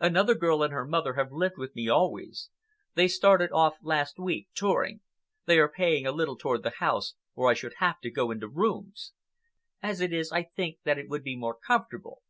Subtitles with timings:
[0.00, 2.48] "Another girl and her mother have lived with me always.
[2.94, 5.02] They started off last week, touring.
[5.44, 8.48] They are paying a little toward the house or I should have to go into
[8.48, 9.12] rooms.
[9.82, 12.22] As it is, I think that it would be more comfortable."